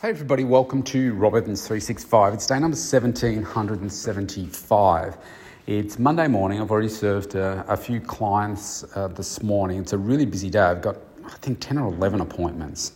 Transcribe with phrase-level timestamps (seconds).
[0.00, 2.32] Hey everybody, welcome to Rob Evans 365.
[2.32, 5.18] It's day number 1775.
[5.66, 6.58] It's Monday morning.
[6.58, 9.78] I've already served a, a few clients uh, this morning.
[9.78, 10.60] It's a really busy day.
[10.60, 12.92] I've got, I think, 10 or 11 appointments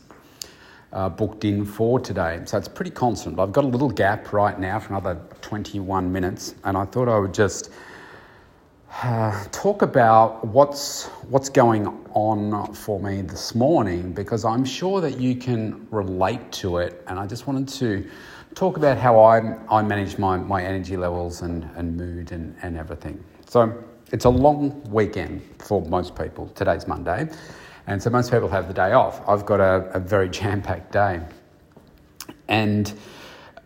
[0.94, 2.40] uh, booked in for today.
[2.46, 3.38] So it's pretty constant.
[3.38, 7.18] I've got a little gap right now for another 21 minutes, and I thought I
[7.18, 7.68] would just
[9.02, 15.18] uh, talk about what's what's going on for me this morning because I'm sure that
[15.18, 18.08] you can relate to it, and I just wanted to
[18.54, 22.76] talk about how I I manage my, my energy levels and, and mood and, and
[22.76, 23.22] everything.
[23.46, 26.48] So it's a long weekend for most people.
[26.54, 27.28] Today's Monday,
[27.86, 29.26] and so most people have the day off.
[29.28, 31.20] I've got a, a very jam packed day,
[32.48, 32.92] and.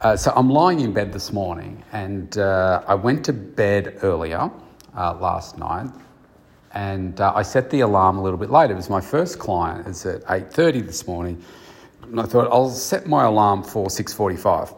[0.01, 4.49] Uh, so I'm lying in bed this morning, and uh, I went to bed earlier
[4.97, 5.91] uh, last night,
[6.75, 8.73] and uh, I set the alarm a little bit later.
[8.73, 9.87] It was my first client.
[9.87, 11.43] It's at eight thirty this morning,
[12.03, 14.73] and I thought I'll set my alarm for six forty-five.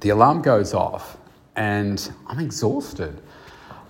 [0.00, 1.16] The alarm goes off,
[1.56, 3.20] and I'm exhausted.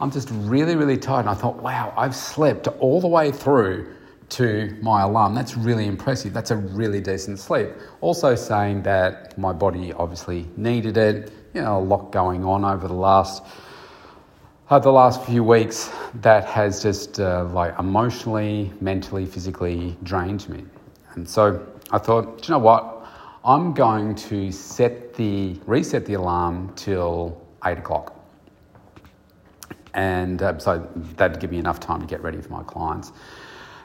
[0.01, 1.21] I'm just really, really tired.
[1.21, 3.93] And I thought, wow, I've slept all the way through
[4.29, 5.35] to my alarm.
[5.35, 6.33] That's really impressive.
[6.33, 7.71] That's a really decent sleep.
[8.01, 11.33] Also, saying that my body obviously needed it.
[11.55, 13.43] You know, a lot going on over the last
[14.71, 20.65] uh, the last few weeks that has just uh, like emotionally, mentally, physically drained me.
[21.15, 23.07] And so I thought, you know what?
[23.45, 28.15] I'm going to set the reset the alarm till eight o'clock,
[29.95, 33.13] and uh, so that'd give me enough time to get ready for my clients.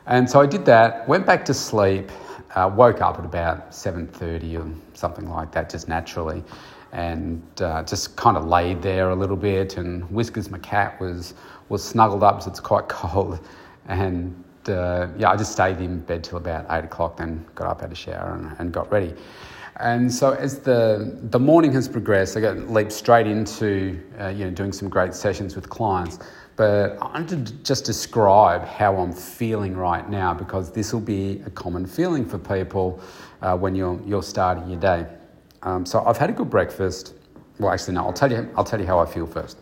[0.06, 1.08] And so I did that.
[1.08, 2.12] Went back to sleep.
[2.56, 6.44] Uh, woke up at about seven thirty or something like that, just naturally
[6.94, 9.78] and uh, just kind of laid there a little bit.
[9.78, 11.34] And Whiskers, my cat, was
[11.70, 13.40] was snuggled up, so it's quite cold.
[13.88, 17.82] And uh, yeah, I just stayed in bed till about eight o'clock, then got up,
[17.82, 19.14] had a shower, and, and got ready.
[19.78, 24.46] And so as the the morning has progressed, I got leaped straight into uh, you
[24.46, 26.20] know doing some great sessions with clients.
[26.56, 31.42] But I wanted to just describe how I'm feeling right now because this will be
[31.48, 33.02] a common feeling for people
[33.42, 35.08] uh, when you're you're starting your day.
[35.64, 37.14] Um, so I've had a good breakfast.
[37.60, 38.02] Well, actually, no.
[38.06, 38.50] I'll tell you.
[38.56, 39.58] I'll tell you how I feel first.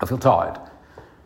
[0.00, 0.58] I feel tired,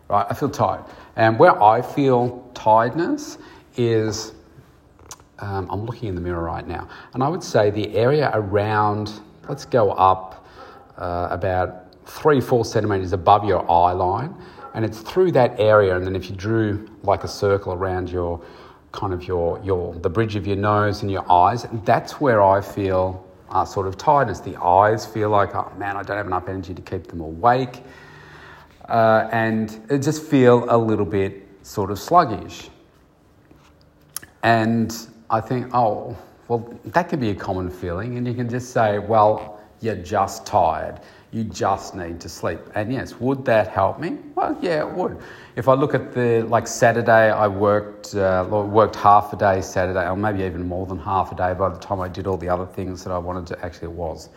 [0.08, 0.26] right?
[0.28, 0.84] I feel tired,
[1.16, 3.38] and where I feel tiredness
[3.76, 4.32] is.
[5.38, 9.12] Um, I'm looking in the mirror right now, and I would say the area around.
[9.48, 10.46] Let's go up
[10.96, 14.34] uh, about three, four centimeters above your eye line,
[14.74, 15.94] and it's through that area.
[15.94, 18.42] And then if you drew like a circle around your
[18.92, 22.62] kind of your your the bridge of your nose and your eyes, that's where I
[22.62, 23.25] feel
[23.64, 24.40] sort of tiredness.
[24.40, 27.82] The eyes feel like, oh man, I don't have enough energy to keep them awake.
[28.88, 32.70] Uh, and it just feel a little bit sort of sluggish.
[34.42, 34.96] And
[35.28, 36.16] I think, oh,
[36.48, 38.16] well, that could be a common feeling.
[38.16, 41.00] And you can just say, well, you're just tired.
[41.32, 42.60] You just need to sleep.
[42.74, 44.18] And yes, would that help me?
[44.34, 45.18] Well, yeah, it would.
[45.56, 50.08] If I look at the like Saturday, I worked uh, worked half a day Saturday,
[50.08, 51.52] or maybe even more than half a day.
[51.54, 53.96] By the time I did all the other things that I wanted to, actually, it
[53.96, 54.28] was.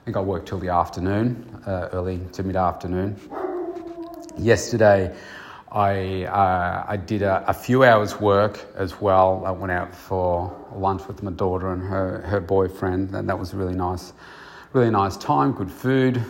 [0.00, 3.16] I think I worked till the afternoon, uh, early to mid afternoon.
[4.38, 5.14] Yesterday,
[5.70, 9.42] I, uh, I did a, a, few hours work as well.
[9.44, 13.52] I went out for lunch with my daughter and her, her boyfriend, and that was
[13.52, 14.14] really nice.
[14.72, 16.22] Really nice time, good food.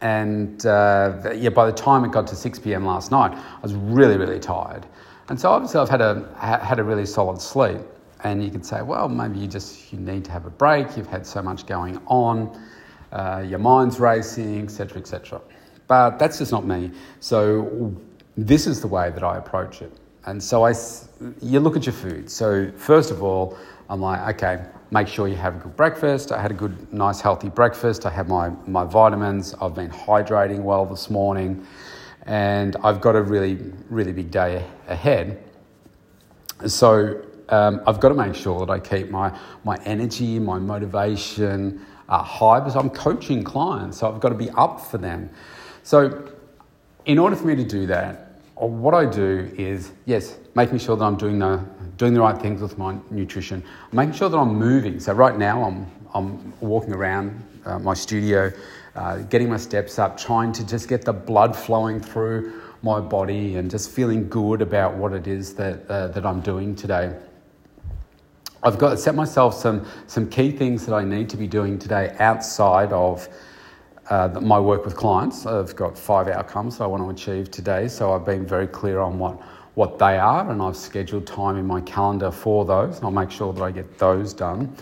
[0.00, 2.86] And uh, yeah, by the time it got to 6 p.m.
[2.86, 4.86] last night, I was really, really tired.
[5.28, 7.80] And so obviously I've had a, had a really solid sleep.
[8.22, 10.96] And you could say, well, maybe you just you need to have a break.
[10.96, 12.58] You've had so much going on.
[13.12, 15.42] Uh, your mind's racing, etc., etc.
[15.86, 16.90] But that's just not me.
[17.20, 17.94] So
[18.36, 19.92] this is the way that I approach it.
[20.26, 20.74] And so I,
[21.42, 22.30] you look at your food.
[22.30, 23.58] So first of all,
[23.90, 26.32] I'm like, okay, make sure you have a good breakfast.
[26.32, 28.06] I had a good, nice, healthy breakfast.
[28.06, 29.54] I had my, my vitamins.
[29.60, 31.66] I've been hydrating well this morning.
[32.26, 33.58] And I've got a really,
[33.90, 35.42] really big day ahead.
[36.66, 41.84] So um, I've got to make sure that I keep my, my energy, my motivation
[42.08, 43.98] uh, high because I'm coaching clients.
[43.98, 45.28] So I've got to be up for them.
[45.82, 46.32] So
[47.04, 48.23] in order for me to do that,
[48.66, 51.64] what I do is, yes, making sure that I'm doing the,
[51.96, 53.62] doing the right things with my nutrition,
[53.92, 55.00] making sure that I'm moving.
[55.00, 58.52] So right now I'm, I'm walking around uh, my studio,
[58.94, 63.56] uh, getting my steps up, trying to just get the blood flowing through my body
[63.56, 67.16] and just feeling good about what it is that, uh, that I'm doing today.
[68.62, 71.78] I've got to set myself some, some key things that I need to be doing
[71.78, 73.28] today outside of
[74.10, 75.46] uh, my work with clients.
[75.46, 79.18] I've got five outcomes I want to achieve today, so I've been very clear on
[79.18, 79.40] what,
[79.74, 83.52] what they are, and I've scheduled time in my calendar for those, I'll make sure
[83.52, 84.76] that I get those done.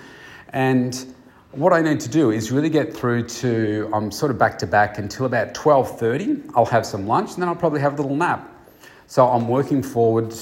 [0.52, 1.14] And
[1.52, 4.66] what I need to do is really get through to I'm sort of back to
[4.66, 6.52] back until about 12:30.
[6.54, 8.48] I'll have some lunch and then I'll probably have a little nap.
[9.06, 10.34] So I'm working forward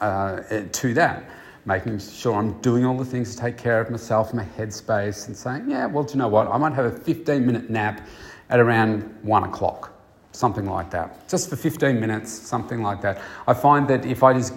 [0.00, 0.40] uh,
[0.72, 1.24] to that,
[1.68, 5.36] making sure I'm doing all the things to take care of myself, my headspace, and
[5.36, 6.48] saying, yeah, well, do you know what?
[6.48, 8.08] I might have a 15 minute nap
[8.48, 9.92] at around one o'clock,
[10.32, 13.20] something like that, just for 15 minutes, something like that.
[13.46, 14.54] I find that if I just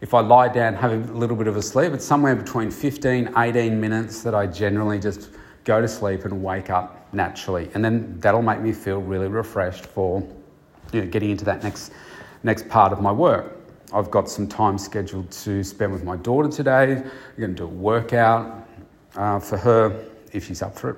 [0.00, 3.32] if I lie down, have a little bit of a sleep, it's somewhere between 15,
[3.36, 5.30] 18 minutes that I generally just
[5.64, 7.70] go to sleep and wake up naturally.
[7.72, 10.20] And then that'll make me feel really refreshed for
[10.92, 11.90] you know, getting into that next,
[12.42, 13.63] next part of my work.
[13.92, 16.92] I've got some time scheduled to spend with my daughter today.
[16.94, 18.66] I'm going to do a workout
[19.16, 20.96] uh, for her if she's up for it.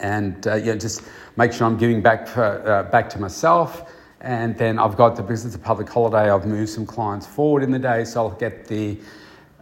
[0.00, 1.02] And uh, yeah, just
[1.36, 3.90] make sure I'm giving back, for, uh, back to myself
[4.20, 6.30] and then I've got the business of public holiday.
[6.30, 8.98] I've moved some clients forward in the day, so I'll get the,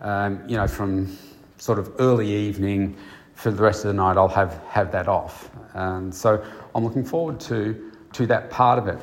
[0.00, 1.16] um, you know, from
[1.58, 2.96] sort of early evening
[3.34, 5.50] for the rest of the night, I'll have, have that off.
[5.74, 6.42] And so
[6.74, 8.98] I'm looking forward to, to that part of it.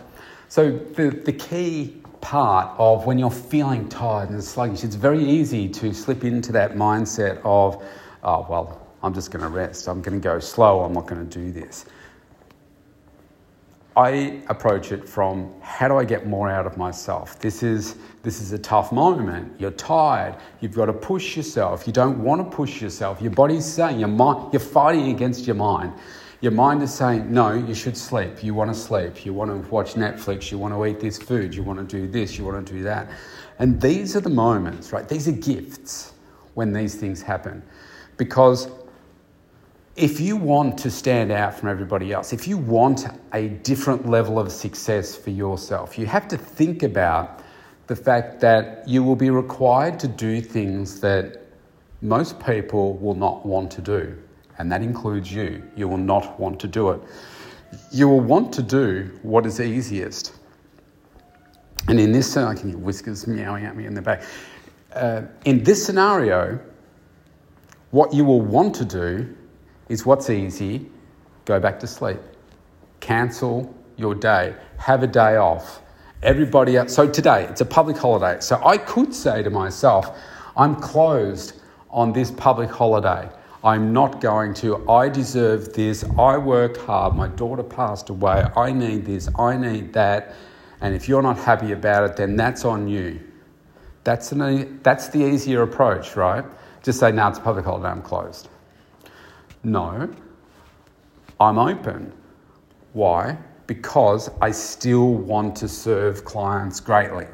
[0.49, 5.67] So the, the key part of when you're feeling tired and sluggish, it's very easy
[5.67, 7.83] to slip into that mindset of,
[8.23, 9.87] oh, well, I'm just going to rest.
[9.87, 10.81] I'm going to go slow.
[10.83, 11.85] I'm not going to do this.
[13.95, 17.37] I approach it from how do I get more out of myself?
[17.39, 19.53] This is, this is a tough moment.
[19.59, 20.35] You're tired.
[20.61, 21.85] You've got to push yourself.
[21.85, 23.21] You don't want to push yourself.
[23.21, 25.93] Your body's saying, your mind, you're fighting against your mind.
[26.43, 28.43] Your mind is saying, no, you should sleep.
[28.43, 29.25] You want to sleep.
[29.25, 30.51] You want to watch Netflix.
[30.51, 31.55] You want to eat this food.
[31.55, 32.37] You want to do this.
[32.37, 33.09] You want to do that.
[33.59, 35.07] And these are the moments, right?
[35.07, 36.11] These are gifts
[36.55, 37.63] when these things happen.
[38.17, 38.67] Because
[39.95, 44.37] if you want to stand out from everybody else, if you want a different level
[44.37, 47.41] of success for yourself, you have to think about
[47.87, 51.45] the fact that you will be required to do things that
[52.01, 54.17] most people will not want to do.
[54.57, 55.63] And that includes you.
[55.75, 57.01] You will not want to do it.
[57.91, 60.33] You will want to do what is easiest.
[61.87, 64.23] And in this, I can hear whiskers meowing at me in the back.
[64.93, 66.59] Uh, in this scenario,
[67.91, 69.35] what you will want to do
[69.89, 70.89] is what's easy
[71.45, 72.19] go back to sleep.
[72.99, 74.55] Cancel your day.
[74.77, 75.81] Have a day off.
[76.21, 76.93] Everybody else.
[76.93, 78.39] So today, it's a public holiday.
[78.39, 80.17] So I could say to myself,
[80.55, 81.59] I'm closed
[81.89, 83.29] on this public holiday.
[83.63, 84.87] I'm not going to.
[84.89, 86.03] I deserve this.
[86.17, 87.15] I worked hard.
[87.15, 88.45] My daughter passed away.
[88.57, 89.29] I need this.
[89.39, 90.35] I need that.
[90.81, 93.21] And if you're not happy about it, then that's on you.
[94.03, 96.43] That's, an, that's the easier approach, right?
[96.81, 98.49] Just say, no, it's a public holiday, I'm closed.
[99.63, 100.13] No,
[101.39, 102.11] I'm open.
[102.91, 103.37] Why?
[103.65, 107.27] Because I still want to serve clients greatly.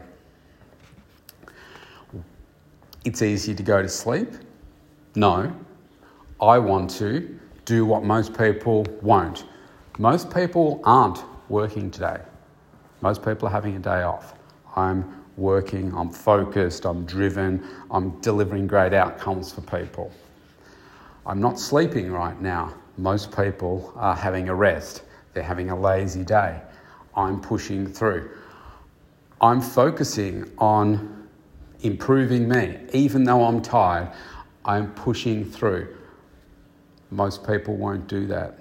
[3.03, 4.29] It's easy to go to sleep.
[5.15, 5.51] No,
[6.41, 9.45] I want to do what most people won't.
[9.97, 12.21] Most people aren't working today.
[13.01, 14.35] Most people are having a day off.
[14.75, 20.11] I'm working, I'm focused, I'm driven, I'm delivering great outcomes for people.
[21.25, 22.73] I'm not sleeping right now.
[22.97, 25.03] Most people are having a rest,
[25.33, 26.61] they're having a lazy day.
[27.15, 28.29] I'm pushing through.
[29.41, 31.27] I'm focusing on
[31.81, 32.77] improving me.
[32.93, 34.11] Even though I'm tired,
[34.65, 35.95] I'm pushing through.
[37.11, 38.59] Most people won't do that.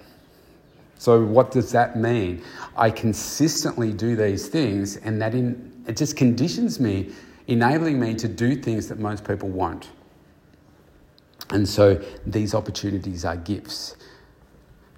[0.97, 2.43] So, what does that mean?
[2.75, 7.11] I consistently do these things, and that in, it just conditions me,
[7.47, 9.89] enabling me to do things that most people won't.
[11.51, 13.95] And so these opportunities are gifts.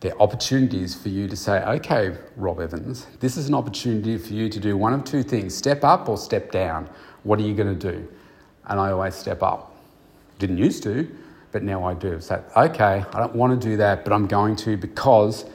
[0.02, 4.50] They're opportunities for you to say, okay, Rob Evans, this is an opportunity for you
[4.50, 6.90] to do one of two things step up or step down.
[7.24, 8.08] What are you going to do?
[8.66, 9.76] And I always step up.
[10.40, 11.08] Didn't used to,
[11.52, 12.22] but now I do.
[12.22, 15.46] So, okay, I don't want to do that, but I'm going to because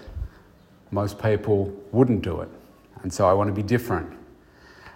[0.90, 2.48] most people wouldn't do it.
[3.02, 4.12] And so I want to be different.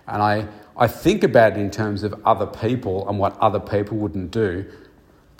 [0.06, 3.96] And I, I think about it in terms of other people and what other people
[3.96, 4.66] wouldn't do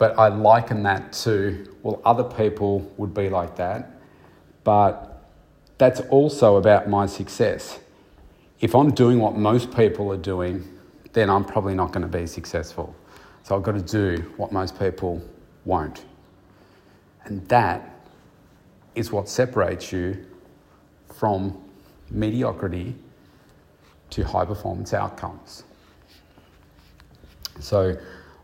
[0.01, 4.01] but I liken that to, well, other people would be like that,
[4.63, 5.21] but
[5.77, 7.77] that's also about my success.
[8.61, 10.67] If I'm doing what most people are doing,
[11.13, 12.95] then I'm probably not going to be successful.
[13.43, 15.21] So I've got to do what most people
[15.65, 16.05] won't.
[17.25, 18.07] And that
[18.95, 20.25] is what separates you
[21.13, 21.57] from
[22.09, 22.95] mediocrity
[24.09, 25.63] to high performance outcomes.
[27.59, 27.97] So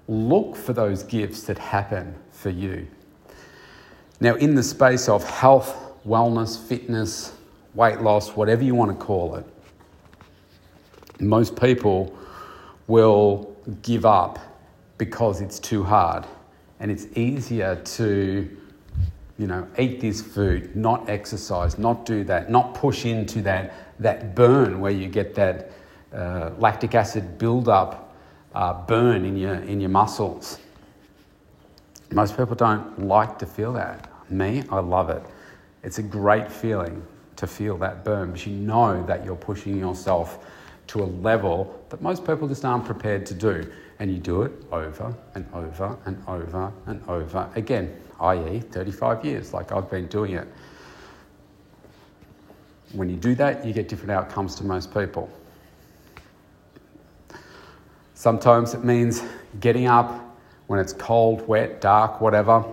[0.08, 2.88] look for those gifts that happen for you.
[4.20, 7.34] Now, in the space of health, wellness, fitness,
[7.74, 9.46] weight loss, whatever you want to call it,
[11.20, 12.16] most people
[12.88, 14.40] will give up
[14.98, 16.26] because it's too hard.
[16.80, 18.58] And it's easier to,
[19.38, 24.36] you know, eat this food, not exercise, not do that, not push into that, that
[24.36, 25.72] burn where you get that
[26.14, 28.16] uh, lactic acid buildup,
[28.54, 30.60] uh, burn in your, in your muscles.
[32.12, 34.10] Most people don't like to feel that.
[34.30, 35.24] Me, I love it.
[35.84, 37.06] It's a great feeling
[37.36, 40.46] to feel that burn because you know that you're pushing yourself
[40.88, 43.70] to a level that most people just aren't prepared to do.
[44.00, 49.54] And you do it over and over and over and over again, i.e., 35 years,
[49.54, 50.48] like I've been doing it.
[52.94, 55.30] When you do that, you get different outcomes to most people.
[58.14, 59.24] Sometimes it means
[59.60, 60.24] getting up
[60.68, 62.64] when it's cold, wet, dark, whatever.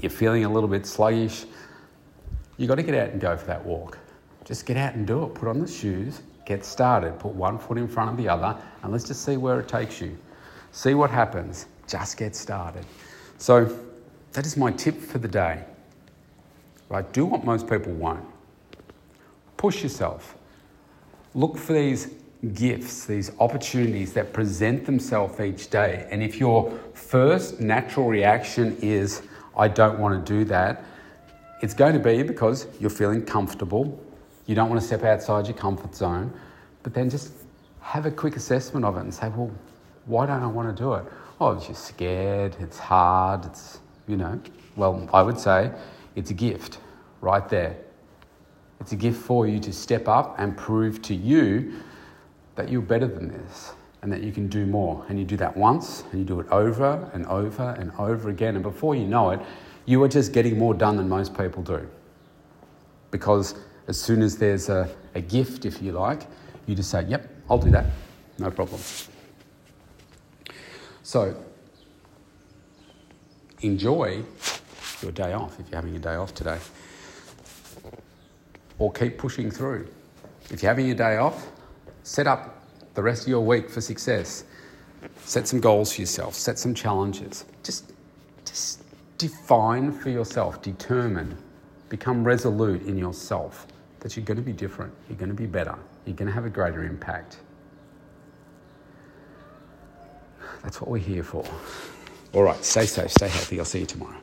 [0.00, 1.46] You're feeling a little bit sluggish.
[2.56, 3.98] You've got to get out and go for that walk.
[4.44, 5.34] Just get out and do it.
[5.34, 8.92] Put on the shoes, get started, put one foot in front of the other, and
[8.92, 10.16] let's just see where it takes you.
[10.72, 11.66] See what happens.
[11.86, 12.84] Just get started.
[13.38, 13.78] So,
[14.32, 15.64] that is my tip for the day.
[16.88, 17.10] Right?
[17.12, 18.24] Do what most people won't.
[19.56, 20.36] Push yourself.
[21.34, 22.10] Look for these
[22.52, 26.06] gifts, these opportunities that present themselves each day.
[26.10, 29.22] And if your first natural reaction is,
[29.56, 30.84] I don't want to do that,
[31.62, 33.98] it's going to be because you're feeling comfortable,
[34.46, 36.32] you don't want to step outside your comfort zone,
[36.82, 37.32] but then just
[37.80, 39.50] have a quick assessment of it and say, well,
[40.06, 41.04] why don't I want to do it?
[41.40, 44.40] Oh, it's just scared, it's hard, it's, you know,
[44.76, 45.70] well, I would say
[46.14, 46.78] it's a gift
[47.20, 47.76] right there.
[48.80, 51.74] It's a gift for you to step up and prove to you
[52.56, 53.72] that you're better than this
[54.02, 55.04] and that you can do more.
[55.08, 58.54] And you do that once and you do it over and over and over again.
[58.56, 59.40] And before you know it,
[59.86, 61.88] you are just getting more done than most people do.
[63.10, 63.54] Because
[63.86, 66.22] as soon as there's a, a gift, if you like,
[66.66, 67.86] you just say, Yep, I'll do that.
[68.38, 68.80] No problem.
[71.02, 71.36] So,
[73.60, 74.22] enjoy
[75.02, 76.58] your day off if you're having a day off today.
[78.78, 79.88] Or keep pushing through.
[80.50, 81.50] If you're having a day off,
[82.02, 82.64] set up
[82.94, 84.44] the rest of your week for success.
[85.24, 87.44] Set some goals for yourself, set some challenges.
[87.62, 87.92] Just,
[88.46, 88.82] just
[89.18, 91.36] define for yourself, determine,
[91.88, 93.66] become resolute in yourself
[94.04, 96.44] that you're going to be different, you're going to be better, you're going to have
[96.44, 97.38] a greater impact.
[100.62, 101.42] That's what we're here for.
[102.34, 103.58] All right, stay safe, stay healthy.
[103.58, 104.20] I'll see you tomorrow.